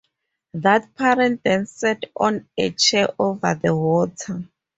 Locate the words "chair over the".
2.71-3.75